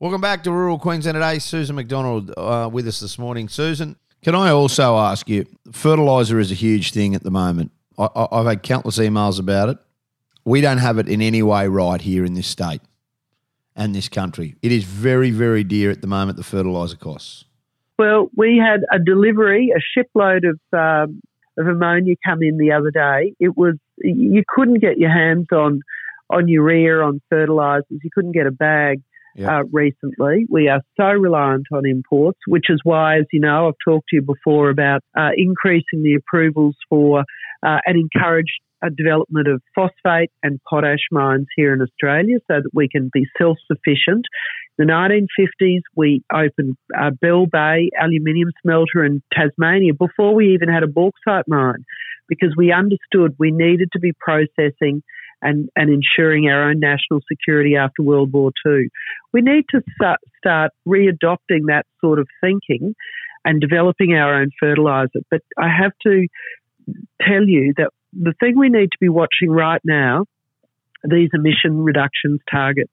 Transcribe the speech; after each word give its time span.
Welcome 0.00 0.20
back 0.20 0.44
to 0.44 0.52
Rural 0.52 0.78
Queensland 0.78 1.16
today. 1.16 1.40
Susan 1.40 1.74
McDonald 1.74 2.32
uh, 2.36 2.70
with 2.72 2.86
us 2.86 3.00
this 3.00 3.18
morning. 3.18 3.48
Susan, 3.48 3.96
can 4.22 4.32
I 4.32 4.50
also 4.50 4.96
ask 4.96 5.28
you? 5.28 5.44
Fertilizer 5.72 6.38
is 6.38 6.52
a 6.52 6.54
huge 6.54 6.92
thing 6.92 7.16
at 7.16 7.24
the 7.24 7.32
moment. 7.32 7.72
I, 7.98 8.08
I've 8.14 8.46
had 8.46 8.62
countless 8.62 8.98
emails 8.98 9.40
about 9.40 9.70
it. 9.70 9.78
We 10.44 10.60
don't 10.60 10.78
have 10.78 10.98
it 10.98 11.08
in 11.08 11.20
any 11.20 11.42
way 11.42 11.66
right 11.66 12.00
here 12.00 12.24
in 12.24 12.34
this 12.34 12.46
state 12.46 12.80
and 13.74 13.92
this 13.92 14.08
country. 14.08 14.54
It 14.62 14.70
is 14.70 14.84
very, 14.84 15.32
very 15.32 15.64
dear 15.64 15.90
at 15.90 16.00
the 16.00 16.06
moment. 16.06 16.36
The 16.36 16.44
fertilizer 16.44 16.96
costs. 16.96 17.44
Well, 17.98 18.30
we 18.36 18.56
had 18.56 18.82
a 18.92 19.00
delivery, 19.00 19.72
a 19.76 19.80
shipload 19.80 20.44
of 20.44 20.60
um, 20.72 21.20
of 21.58 21.66
ammonia 21.66 22.14
come 22.24 22.44
in 22.44 22.56
the 22.56 22.70
other 22.70 22.92
day. 22.92 23.34
It 23.40 23.56
was 23.56 23.74
you 23.96 24.44
couldn't 24.46 24.78
get 24.78 24.96
your 24.96 25.10
hands 25.10 25.48
on 25.50 25.82
on 26.30 26.46
urea, 26.46 27.00
on 27.00 27.20
fertilizers. 27.28 27.86
You 27.90 28.10
couldn't 28.14 28.30
get 28.30 28.46
a 28.46 28.52
bag 28.52 29.02
Uh, 29.46 29.62
recently. 29.72 30.46
We 30.50 30.68
are 30.68 30.80
so 30.96 31.06
reliant 31.06 31.66
on 31.72 31.86
imports, 31.86 32.40
which 32.46 32.64
is 32.68 32.80
why, 32.82 33.18
as 33.18 33.26
you 33.32 33.40
know, 33.40 33.68
I've 33.68 33.74
talked 33.86 34.08
to 34.08 34.16
you 34.16 34.22
before 34.22 34.70
about 34.70 35.02
uh, 35.16 35.30
increasing 35.36 36.02
the 36.02 36.14
approvals 36.14 36.74
for 36.88 37.20
uh, 37.62 37.78
and 37.86 37.96
encourage 37.96 38.52
a 38.82 38.90
development 38.90 39.48
of 39.48 39.62
phosphate 39.74 40.30
and 40.42 40.60
potash 40.68 41.06
mines 41.10 41.46
here 41.56 41.72
in 41.72 41.82
Australia 41.82 42.38
so 42.46 42.60
that 42.62 42.70
we 42.72 42.88
can 42.88 43.10
be 43.12 43.26
self 43.36 43.58
sufficient. 43.66 44.24
In 44.78 44.86
the 44.86 44.92
1950s, 44.92 45.80
we 45.96 46.22
opened 46.32 46.76
uh, 46.96 47.10
Bell 47.20 47.46
Bay 47.46 47.90
aluminium 48.00 48.50
smelter 48.62 49.04
in 49.04 49.22
Tasmania 49.32 49.94
before 49.94 50.34
we 50.34 50.54
even 50.54 50.68
had 50.68 50.84
a 50.84 50.88
bauxite 50.88 51.48
mine 51.48 51.84
because 52.28 52.54
we 52.56 52.72
understood 52.72 53.34
we 53.38 53.50
needed 53.50 53.88
to 53.92 53.98
be 53.98 54.12
processing 54.20 55.02
and, 55.42 55.68
and 55.76 55.90
ensuring 55.90 56.48
our 56.48 56.70
own 56.70 56.80
national 56.80 57.20
security 57.30 57.76
after 57.76 58.02
World 58.02 58.32
War 58.32 58.50
II. 58.66 58.88
We 59.32 59.40
need 59.40 59.64
to 59.70 59.82
start, 59.94 60.20
start 60.38 60.72
readopting 60.86 61.66
that 61.68 61.86
sort 62.00 62.18
of 62.18 62.28
thinking 62.40 62.94
and 63.44 63.60
developing 63.60 64.14
our 64.14 64.40
own 64.40 64.50
fertiliser. 64.58 65.20
But 65.30 65.42
I 65.56 65.68
have 65.68 65.92
to 66.02 66.26
tell 67.22 67.44
you 67.44 67.74
that 67.76 67.90
the 68.12 68.34
thing 68.40 68.58
we 68.58 68.68
need 68.68 68.90
to 68.92 68.98
be 69.00 69.08
watching 69.08 69.50
right 69.50 69.80
now 69.84 70.24
these 71.04 71.30
emission 71.32 71.84
reductions 71.84 72.40
targets. 72.50 72.90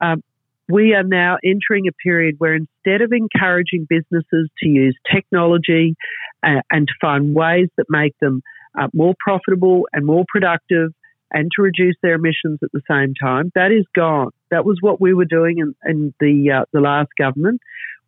Um, 0.00 0.22
we 0.68 0.94
are 0.94 1.02
now 1.02 1.36
entering 1.44 1.86
a 1.88 1.92
period 1.92 2.36
where 2.38 2.54
instead 2.54 3.02
of 3.02 3.12
encouraging 3.12 3.86
businesses 3.88 4.50
to 4.60 4.68
use 4.68 4.96
technology 5.12 5.94
uh, 6.42 6.62
and 6.70 6.88
to 6.88 6.94
find 7.00 7.34
ways 7.34 7.68
that 7.76 7.86
make 7.88 8.18
them 8.20 8.42
uh, 8.78 8.88
more 8.92 9.14
profitable 9.20 9.86
and 9.92 10.06
more 10.06 10.24
productive 10.28 10.92
and 11.30 11.50
to 11.56 11.62
reduce 11.62 11.96
their 12.02 12.14
emissions 12.14 12.60
at 12.62 12.70
the 12.72 12.82
same 12.88 13.14
time, 13.20 13.50
that 13.54 13.72
is 13.72 13.84
gone. 13.94 14.30
That 14.50 14.64
was 14.64 14.78
what 14.80 15.00
we 15.00 15.14
were 15.14 15.24
doing 15.24 15.58
in, 15.58 15.74
in 15.84 16.14
the 16.20 16.60
uh, 16.60 16.64
the 16.72 16.80
last 16.80 17.10
government. 17.18 17.60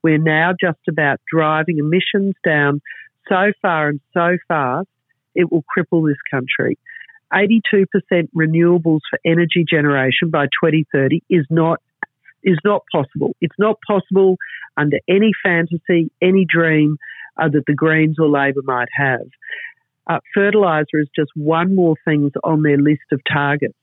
We're 0.02 0.18
now 0.18 0.52
just 0.58 0.78
about 0.88 1.20
driving 1.30 1.78
emissions 1.78 2.34
down 2.44 2.80
so 3.28 3.52
far 3.60 3.88
and 3.88 4.00
so 4.14 4.36
fast 4.46 4.88
it 5.34 5.50
will 5.50 5.64
cripple 5.76 6.08
this 6.08 6.18
country. 6.30 6.78
82% 7.32 7.86
renewables 8.36 9.00
for 9.10 9.18
energy 9.24 9.64
generation 9.68 10.30
by 10.30 10.44
2030 10.44 11.22
is 11.28 11.44
not 11.50 11.80
is 12.44 12.58
not 12.64 12.82
possible. 12.92 13.34
It's 13.40 13.58
not 13.58 13.78
possible 13.86 14.36
under 14.76 14.98
any 15.08 15.32
fantasy, 15.42 16.12
any 16.22 16.46
dream 16.48 16.96
uh, 17.36 17.48
that 17.48 17.64
the 17.66 17.74
Greens 17.74 18.16
or 18.20 18.28
Labor 18.28 18.62
might 18.64 18.88
have. 18.96 19.26
Uh, 20.06 20.18
fertiliser 20.34 21.00
is 21.00 21.08
just 21.14 21.30
one 21.34 21.74
more 21.74 21.96
thing 22.04 22.30
on 22.44 22.62
their 22.62 22.78
list 22.78 23.02
of 23.12 23.20
targets. 23.30 23.76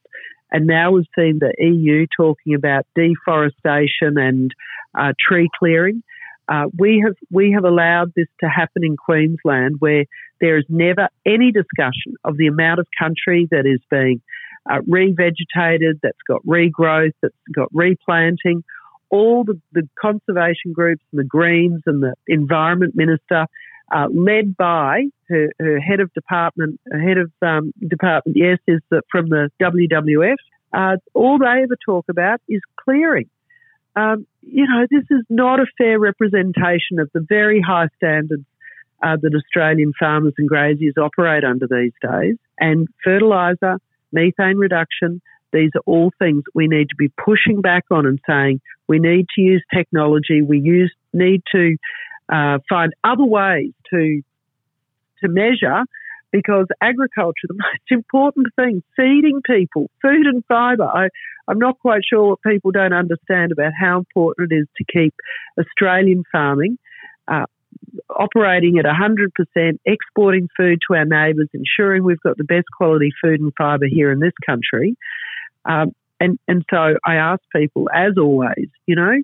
And 0.52 0.68
now 0.68 0.92
we've 0.92 1.06
seen 1.18 1.40
the 1.40 1.54
EU 1.58 2.06
talking 2.16 2.54
about 2.54 2.86
deforestation 2.96 4.18
and 4.18 4.52
uh, 4.98 5.14
tree 5.20 5.50
clearing. 5.58 6.04
Uh, 6.48 6.66
we 6.78 7.02
have 7.04 7.16
we 7.32 7.52
have 7.54 7.64
allowed 7.64 8.12
this 8.16 8.28
to 8.42 8.50
happen 8.50 8.84
in 8.84 8.98
Queensland, 8.98 9.78
where 9.80 10.06
there 10.42 10.58
is 10.58 10.66
never 10.70 11.08
any 11.26 11.52
discussion 11.52 12.16
of 12.24 12.38
the 12.38 12.48
amount 12.48 12.80
of 12.80 12.88
country 13.00 13.48
that 13.50 13.66
is 13.66 13.80
being 13.90 14.22
uh, 14.70 14.80
revegetated, 14.90 16.00
that's 16.02 16.18
got 16.28 16.46
regrowth, 16.46 17.14
that's 17.22 17.34
got 17.54 17.70
replanting. 17.74 18.64
All 19.10 19.44
the, 19.44 19.60
the 19.72 19.88
conservation 20.00 20.74
groups 20.74 21.04
and 21.12 21.20
the 21.20 21.28
Greens 21.28 21.82
and 21.86 22.02
the 22.02 22.16
Environment 22.28 22.94
Minister, 22.96 23.48
uh, 23.92 24.08
led 24.12 24.56
by 24.56 25.04
her, 25.30 25.50
her, 25.60 25.80
head 25.80 26.00
of 26.00 26.14
department, 26.14 26.80
head 26.92 27.18
of 27.18 27.32
um, 27.42 27.74
department, 27.88 28.38
yes, 28.38 28.58
is 28.68 28.82
the, 28.90 29.02
from 29.12 29.30
the 29.30 29.50
WWF. 29.62 30.36
Uh, 30.74 30.98
all 31.14 31.38
they 31.38 31.64
ever 31.64 31.78
talk 31.86 32.06
about 32.10 32.42
is 32.48 32.62
clearing. 32.78 33.30
Um, 33.96 34.26
you 34.42 34.66
know, 34.66 34.88
this 34.90 35.06
is 35.12 35.24
not 35.30 35.60
a 35.60 35.66
fair 35.78 36.00
representation 36.00 37.00
of 37.00 37.10
the 37.14 37.26
very 37.28 37.62
high 37.62 37.90
standards 37.98 38.46
uh, 39.04 39.18
that 39.22 39.36
Australian 39.36 39.94
farmers 40.00 40.34
and 40.38 40.48
graziers 40.48 40.96
operate 40.98 41.44
under 41.44 41.68
these 41.68 41.92
days. 42.02 42.38
And 42.60 42.88
fertiliser, 43.04 43.78
methane 44.12 44.58
reduction, 44.58 45.22
these 45.52 45.70
are 45.76 45.84
all 45.86 46.12
things 46.18 46.44
we 46.56 46.68
need 46.68 46.90
to 46.90 46.96
be 46.96 47.10
pushing 47.24 47.62
back 47.62 47.84
on 47.92 48.08
and 48.08 48.20
saying 48.28 48.62
we 48.88 49.00
need 49.00 49.28
to 49.36 49.42
use 49.42 49.64
technology, 49.74 50.42
we 50.42 50.60
use, 50.60 50.94
need 51.14 51.44
to 51.52 51.78
uh, 52.32 52.60
find 52.70 52.94
other 53.04 53.26
ways 53.26 53.72
to 53.92 54.22
to 55.22 55.28
measure 55.30 55.84
because 56.32 56.66
agriculture, 56.82 57.48
the 57.48 57.54
most 57.58 57.92
important 57.92 58.48
thing, 58.56 58.84
feeding 58.96 59.42
people, 59.46 59.90
food 60.02 60.26
and 60.26 60.44
fibre. 60.46 60.86
I, 60.86 61.10
I'm 61.48 61.60
not 61.60 61.80
quite 61.80 62.02
sure 62.10 62.30
what 62.30 62.42
people 62.42 62.72
don't 62.72 62.94
understand 62.94 63.52
about 63.52 63.72
how 63.80 63.98
important 64.00 64.52
it 64.52 64.56
is 64.56 64.68
to 64.78 64.86
keep 64.92 65.14
Australian 65.60 66.24
farming 66.32 66.78
uh, 67.28 67.46
operating 68.10 68.78
at 68.80 68.86
100%, 68.86 69.80
exporting 69.86 70.48
food 70.58 70.80
to 70.88 70.98
our 70.98 71.06
neighbours, 71.06 71.50
ensuring 71.54 72.04
we've 72.04 72.20
got 72.22 72.38
the 72.38 72.44
best 72.44 72.66
quality 72.76 73.12
food 73.22 73.40
and 73.40 73.52
fibre 73.58 73.88
here 73.90 74.12
in 74.12 74.20
this 74.20 74.34
country. 74.46 74.96
Um, 75.66 75.94
and, 76.20 76.40
and 76.48 76.64
so 76.70 76.96
I 77.06 77.16
ask 77.16 77.42
people, 77.56 77.90
as 77.94 78.14
always, 78.18 78.70
you 78.86 78.96
know, 78.96 79.16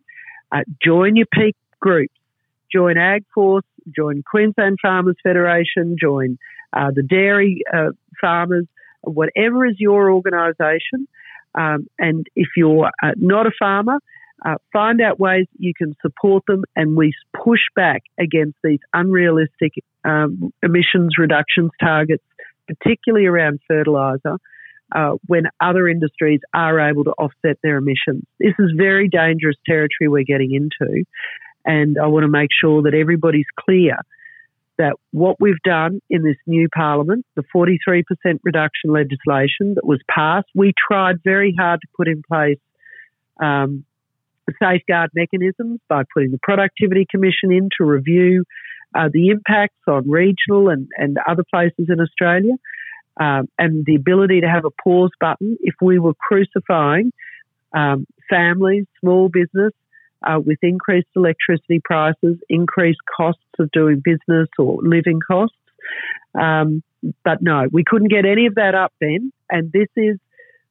uh, 0.52 0.62
join 0.84 1.16
your 1.16 1.28
peak 1.32 1.56
groups, 1.80 2.14
join 2.74 2.96
AgForce, 2.96 3.64
join 3.96 4.24
Queensland 4.30 4.78
Farmers 4.82 5.16
Federation, 5.24 5.96
join 6.00 6.38
uh, 6.74 6.92
the 6.94 7.04
dairy 7.04 7.62
uh, 7.74 7.92
farmers, 8.22 8.66
whatever 9.02 9.66
is 9.66 9.76
your 9.80 10.12
organisation. 10.12 11.08
Um, 11.56 11.88
and 11.98 12.28
if 12.36 12.50
you're 12.56 12.92
uh, 13.02 13.12
not 13.18 13.48
a 13.48 13.52
farmer, 13.58 14.00
uh, 14.46 14.56
find 14.72 15.02
out 15.02 15.20
ways 15.20 15.48
you 15.58 15.74
can 15.78 15.96
support 16.02 16.44
them, 16.48 16.64
and 16.76 16.96
we 16.96 17.14
push 17.44 17.60
back 17.76 18.04
against 18.20 18.58
these 18.64 18.80
unrealistic 18.94 19.74
um, 20.06 20.54
emissions 20.64 21.16
reductions 21.18 21.72
targets, 21.80 22.24
particularly 22.68 23.26
around 23.26 23.60
fertiliser. 23.68 24.38
Uh, 24.92 25.12
when 25.28 25.44
other 25.62 25.88
industries 25.88 26.40
are 26.52 26.80
able 26.80 27.04
to 27.04 27.12
offset 27.12 27.60
their 27.62 27.78
emissions. 27.78 28.24
This 28.40 28.56
is 28.58 28.72
very 28.76 29.08
dangerous 29.08 29.56
territory 29.64 30.08
we're 30.08 30.24
getting 30.24 30.52
into, 30.52 31.04
and 31.70 32.00
I 32.00 32.08
want 32.08 32.24
to 32.24 32.28
make 32.28 32.50
sure 32.52 32.82
that 32.82 32.96
everybody's 32.96 33.46
clear 33.60 33.96
that 34.80 34.96
what 35.12 35.40
we've 35.40 35.62
done 35.64 36.02
in 36.10 36.24
this 36.24 36.38
new 36.48 36.68
parliament, 36.68 37.28
the 37.36 37.44
43% 37.56 38.04
reduction 38.42 38.92
legislation 38.92 39.76
that 39.76 39.86
was 39.86 40.00
passed, 40.10 40.48
we 40.56 40.74
tried 40.90 41.18
very 41.24 41.54
hard 41.56 41.80
to 41.82 41.88
put 41.96 42.08
in 42.08 42.24
place 42.28 42.58
um, 43.40 43.86
safeguard 44.60 45.12
mechanisms 45.14 45.80
by 45.88 46.02
putting 46.12 46.32
the 46.32 46.40
Productivity 46.42 47.06
Commission 47.08 47.52
in 47.52 47.70
to 47.78 47.86
review 47.86 48.46
uh, 48.96 49.10
the 49.14 49.28
impacts 49.28 49.78
on 49.88 50.10
regional 50.10 50.70
and, 50.70 50.88
and 50.98 51.20
other 51.28 51.44
places 51.54 51.86
in 51.88 52.00
Australia, 52.02 52.54
um, 53.22 53.48
and 53.60 53.86
the 53.86 53.94
ability 53.94 54.42
to 54.42 54.50
have 54.50 54.66
a 54.66 54.72
pause 54.84 55.12
button 55.20 55.56
if 55.62 55.76
we 55.82 56.00
were 56.00 56.16
crucifying 56.16 57.14
um, 57.74 58.08
families, 58.28 58.86
small 59.02 59.30
business, 59.30 59.74
uh, 60.26 60.40
with 60.40 60.60
increased 60.62 61.08
electricity 61.16 61.82
prices, 61.84 62.38
increased 62.50 63.00
costs 63.16 63.42
of 63.60 63.72
doing 63.72 64.02
business 64.04 64.48
or 64.58 64.80
living 64.82 65.20
costs. 65.26 65.56
Um, 66.40 66.84
but 67.24 67.42
no, 67.42 67.68
we 67.72 67.84
couldn't 67.84 68.10
get 68.10 68.26
any 68.26 68.46
of 68.46 68.56
that 68.56 68.76
up 68.76 68.94
then, 69.00 69.32
and 69.50 69.72
this 69.72 69.88
is 69.96 70.18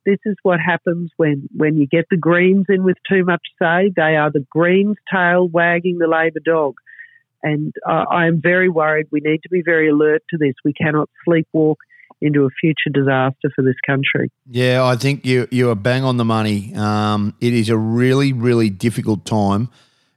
this 0.08 0.18
is 0.24 0.36
what 0.42 0.58
happens 0.58 1.10
when, 1.18 1.50
when 1.54 1.76
you 1.76 1.86
get 1.86 2.06
the 2.10 2.16
Greens 2.16 2.64
in 2.70 2.82
with 2.82 2.96
too 3.06 3.24
much 3.24 3.42
say. 3.60 3.92
They 3.94 4.16
are 4.16 4.30
the 4.32 4.46
Greens' 4.48 4.96
tail 5.12 5.46
wagging 5.46 5.98
the 5.98 6.06
Labor 6.06 6.40
dog. 6.42 6.76
And 7.42 7.74
uh, 7.86 8.06
I 8.10 8.26
am 8.26 8.40
very 8.40 8.70
worried. 8.70 9.08
We 9.10 9.20
need 9.20 9.42
to 9.42 9.50
be 9.50 9.60
very 9.62 9.90
alert 9.90 10.22
to 10.30 10.38
this. 10.38 10.54
We 10.64 10.72
cannot 10.72 11.10
sleepwalk 11.28 11.76
into 12.20 12.44
a 12.44 12.50
future 12.60 12.90
disaster 12.92 13.50
for 13.54 13.62
this 13.62 13.76
country. 13.86 14.30
Yeah, 14.46 14.84
I 14.84 14.96
think 14.96 15.24
you 15.24 15.48
you 15.50 15.70
are 15.70 15.74
bang 15.74 16.04
on 16.04 16.16
the 16.16 16.24
money. 16.24 16.74
Um, 16.74 17.34
it 17.40 17.52
is 17.52 17.68
a 17.68 17.76
really 17.76 18.32
really 18.32 18.70
difficult 18.70 19.24
time, 19.24 19.68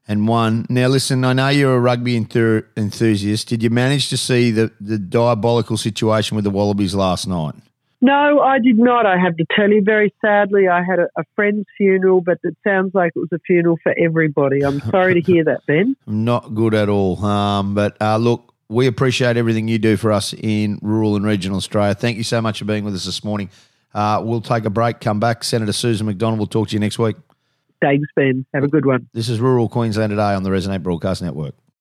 and 0.07 0.27
one. 0.27 0.65
Now 0.69 0.87
listen, 0.87 1.23
I 1.23 1.33
know 1.33 1.49
you're 1.49 1.75
a 1.75 1.79
rugby 1.79 2.19
enthu- 2.19 2.65
enthusiast. 2.75 3.47
Did 3.47 3.63
you 3.63 3.69
manage 3.69 4.09
to 4.09 4.17
see 4.17 4.51
the 4.51 4.71
the 4.79 4.97
diabolical 4.97 5.77
situation 5.77 6.35
with 6.35 6.43
the 6.43 6.51
Wallabies 6.51 6.95
last 6.95 7.27
night? 7.27 7.55
No, 8.03 8.39
I 8.39 8.57
did 8.57 8.79
not. 8.79 9.05
I 9.05 9.17
have 9.19 9.37
to 9.37 9.45
tell 9.55 9.69
you, 9.69 9.83
very 9.83 10.11
sadly, 10.21 10.67
I 10.67 10.81
had 10.83 10.97
a, 10.97 11.07
a 11.15 11.23
friend's 11.35 11.67
funeral, 11.77 12.19
but 12.19 12.39
it 12.41 12.57
sounds 12.65 12.95
like 12.95 13.11
it 13.15 13.19
was 13.19 13.29
a 13.31 13.37
funeral 13.45 13.77
for 13.83 13.93
everybody. 13.95 14.65
I'm 14.65 14.79
sorry 14.89 15.13
to 15.13 15.21
hear 15.21 15.43
that, 15.43 15.61
Ben. 15.67 15.95
Not 16.07 16.55
good 16.55 16.73
at 16.73 16.89
all. 16.89 17.23
Um, 17.23 17.75
but 17.75 17.95
uh, 18.01 18.17
look, 18.17 18.50
we 18.71 18.87
appreciate 18.87 19.35
everything 19.35 19.67
you 19.67 19.77
do 19.77 19.97
for 19.97 20.13
us 20.13 20.33
in 20.33 20.79
rural 20.81 21.17
and 21.17 21.25
regional 21.25 21.57
Australia. 21.57 21.93
Thank 21.93 22.15
you 22.15 22.23
so 22.23 22.41
much 22.41 22.59
for 22.59 22.65
being 22.65 22.85
with 22.85 22.95
us 22.95 23.03
this 23.03 23.21
morning. 23.21 23.49
Uh, 23.93 24.21
we'll 24.23 24.39
take 24.39 24.63
a 24.63 24.69
break, 24.69 25.01
come 25.01 25.19
back. 25.19 25.43
Senator 25.43 25.73
Susan 25.73 26.07
McDonald, 26.07 26.39
we'll 26.39 26.47
talk 26.47 26.69
to 26.69 26.73
you 26.73 26.79
next 26.79 26.97
week. 26.97 27.17
Thanks, 27.81 28.07
Ben. 28.15 28.45
Have 28.53 28.63
a 28.63 28.69
good 28.69 28.85
one. 28.85 29.09
This 29.13 29.27
is 29.27 29.41
Rural 29.41 29.67
Queensland 29.67 30.11
Today 30.11 30.33
on 30.33 30.43
the 30.43 30.49
Resonate 30.49 30.83
Broadcast 30.83 31.21
Network. 31.21 31.53